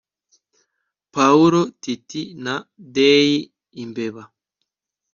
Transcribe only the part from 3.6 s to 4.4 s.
imbeba